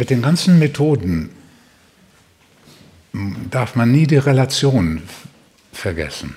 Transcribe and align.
mit 0.00 0.08
den 0.08 0.22
ganzen 0.22 0.58
Methoden 0.58 1.28
darf 3.50 3.76
man 3.76 3.92
nie 3.92 4.06
die 4.06 4.16
Relation 4.16 5.02
vergessen. 5.74 6.36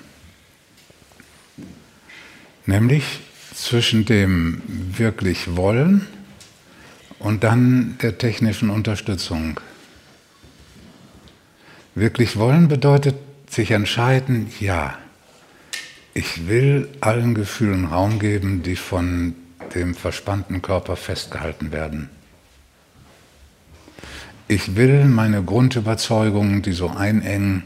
Nämlich 2.66 3.20
zwischen 3.54 4.04
dem 4.04 4.60
wirklich 4.66 5.56
Wollen 5.56 6.06
und 7.18 7.42
dann 7.42 7.96
der 8.02 8.18
technischen 8.18 8.68
Unterstützung. 8.68 9.58
Wirklich 11.94 12.36
wollen 12.36 12.68
bedeutet 12.68 13.14
sich 13.48 13.70
entscheiden, 13.70 14.52
ja, 14.60 14.98
ich 16.12 16.48
will 16.48 16.90
allen 17.00 17.34
Gefühlen 17.34 17.86
Raum 17.86 18.18
geben, 18.18 18.62
die 18.62 18.76
von 18.76 19.34
dem 19.74 19.94
verspannten 19.94 20.60
Körper 20.60 20.96
festgehalten 20.96 21.72
werden. 21.72 22.10
Ich 24.46 24.76
will 24.76 25.06
meine 25.06 25.42
Grundüberzeugungen, 25.42 26.60
die 26.60 26.72
so 26.72 26.88
einengen, 26.90 27.62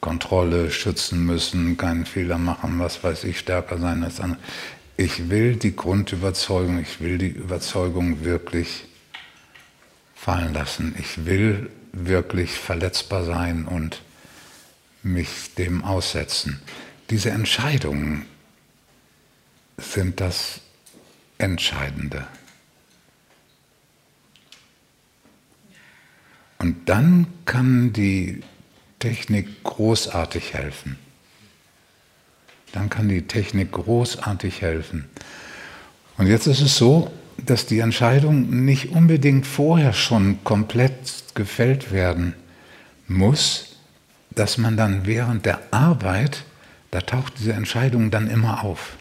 Kontrolle, 0.00 0.70
schützen 0.70 1.24
müssen, 1.26 1.76
keinen 1.76 2.06
Fehler 2.06 2.38
machen, 2.38 2.78
was 2.78 3.02
weiß 3.02 3.24
ich, 3.24 3.38
stärker 3.38 3.78
sein 3.78 4.04
als 4.04 4.20
andere. 4.20 4.38
Ich 4.96 5.28
will 5.28 5.56
die 5.56 5.74
Grundüberzeugung, 5.74 6.78
ich 6.78 7.00
will 7.00 7.18
die 7.18 7.30
Überzeugung 7.30 8.24
wirklich 8.24 8.84
fallen 10.14 10.54
lassen. 10.54 10.94
Ich 11.00 11.26
will 11.26 11.70
wirklich 11.92 12.52
verletzbar 12.52 13.24
sein 13.24 13.64
und 13.64 14.02
mich 15.02 15.54
dem 15.56 15.82
aussetzen. 15.82 16.60
Diese 17.10 17.30
Entscheidungen 17.30 18.24
sind 19.78 20.20
das 20.20 20.60
Entscheidende. 21.38 22.26
Und 26.64 26.88
dann 26.88 27.26
kann 27.44 27.92
die 27.92 28.40
Technik 28.98 29.62
großartig 29.64 30.54
helfen. 30.54 30.96
Dann 32.72 32.88
kann 32.88 33.06
die 33.06 33.26
Technik 33.26 33.72
großartig 33.72 34.62
helfen. 34.62 35.04
Und 36.16 36.26
jetzt 36.26 36.46
ist 36.46 36.62
es 36.62 36.78
so, 36.78 37.12
dass 37.36 37.66
die 37.66 37.80
Entscheidung 37.80 38.64
nicht 38.64 38.92
unbedingt 38.92 39.46
vorher 39.46 39.92
schon 39.92 40.42
komplett 40.42 41.34
gefällt 41.34 41.92
werden 41.92 42.32
muss, 43.08 43.76
dass 44.30 44.56
man 44.56 44.78
dann 44.78 45.04
während 45.04 45.44
der 45.44 45.60
Arbeit, 45.70 46.44
da 46.90 47.02
taucht 47.02 47.34
diese 47.40 47.52
Entscheidung 47.52 48.10
dann 48.10 48.30
immer 48.30 48.64
auf. 48.64 48.96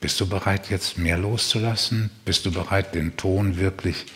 Bist 0.00 0.20
du 0.20 0.28
bereit, 0.28 0.70
jetzt 0.70 0.96
mehr 0.96 1.18
loszulassen? 1.18 2.10
Bist 2.24 2.46
du 2.46 2.52
bereit, 2.52 2.94
den 2.94 3.16
Ton 3.16 3.58
wirklich 3.58 4.06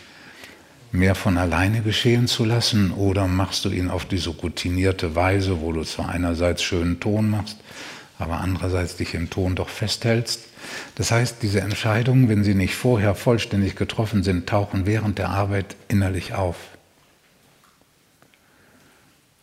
mehr 0.93 1.15
von 1.15 1.37
alleine 1.37 1.81
geschehen 1.81 2.27
zu 2.27 2.45
lassen? 2.45 2.91
Oder 2.91 3.27
machst 3.27 3.65
du 3.65 3.69
ihn 3.69 3.89
auf 3.89 4.05
diese 4.05 4.29
routinierte 4.29 5.15
Weise, 5.15 5.59
wo 5.59 5.73
du 5.73 5.83
zwar 5.83 6.09
einerseits 6.09 6.63
schönen 6.63 6.99
Ton 7.01 7.29
machst, 7.29 7.57
aber 8.19 8.39
andererseits 8.39 8.95
dich 8.95 9.13
im 9.15 9.29
Ton 9.29 9.55
doch 9.55 9.69
festhältst? 9.69 10.45
Das 10.95 11.11
heißt, 11.11 11.37
diese 11.41 11.59
Entscheidungen, 11.59 12.29
wenn 12.29 12.43
sie 12.43 12.55
nicht 12.55 12.75
vorher 12.75 13.15
vollständig 13.15 13.75
getroffen 13.75 14.23
sind, 14.23 14.47
tauchen 14.47 14.85
während 14.85 15.17
der 15.17 15.29
Arbeit 15.29 15.75
innerlich 15.89 16.33
auf. 16.33 16.55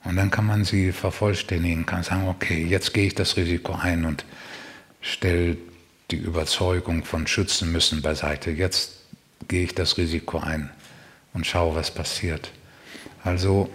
Und 0.04 0.16
dann 0.16 0.30
kann 0.30 0.46
man 0.46 0.64
sie 0.64 0.92
vervollständigen, 0.92 1.84
kann 1.84 2.04
sagen, 2.04 2.26
okay, 2.28 2.64
jetzt 2.64 2.94
gehe 2.94 3.08
ich 3.08 3.14
das 3.14 3.36
Risiko 3.36 3.74
ein 3.74 4.06
und 4.06 4.24
stelle 5.02 5.58
die 6.10 6.16
Überzeugung 6.16 7.04
von 7.04 7.26
schützen 7.26 7.70
müssen 7.70 8.00
beiseite. 8.00 8.50
Jetzt 8.50 8.92
gehe 9.48 9.64
ich 9.64 9.74
das 9.74 9.98
Risiko 9.98 10.38
ein 10.38 10.70
und 11.32 11.46
schaue, 11.46 11.74
was 11.74 11.90
passiert. 11.90 12.50
Also 13.24 13.70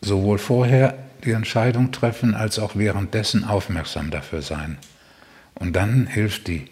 sowohl 0.00 0.38
vorher 0.38 0.94
die 1.24 1.32
Entscheidung 1.32 1.92
treffen, 1.92 2.34
als 2.34 2.58
auch 2.58 2.76
währenddessen 2.76 3.44
aufmerksam 3.44 4.10
dafür 4.10 4.42
sein. 4.42 4.78
Und 5.54 5.74
dann 5.74 6.06
hilft 6.06 6.48
die 6.48 6.70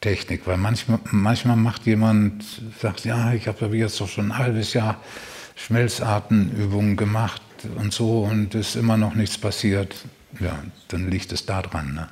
Technik, 0.00 0.46
weil 0.46 0.56
manchmal, 0.56 0.98
manchmal 1.10 1.56
macht 1.56 1.86
jemand, 1.86 2.44
sagt, 2.80 3.04
ja, 3.04 3.32
ich 3.32 3.46
habe 3.48 3.74
jetzt 3.76 4.00
doch 4.00 4.08
schon 4.08 4.32
ein 4.32 4.38
halbes 4.38 4.74
Jahr 4.74 5.00
Schmelzartenübungen 5.56 6.96
gemacht 6.96 7.42
und 7.76 7.92
so 7.92 8.22
und 8.24 8.54
ist 8.54 8.76
immer 8.76 8.96
noch 8.96 9.14
nichts 9.14 9.38
passiert. 9.38 9.94
Ja, 10.40 10.58
dann 10.88 11.10
liegt 11.10 11.32
es 11.32 11.46
da 11.46 11.62
dran. 11.62 11.94
Ne? 11.94 12.08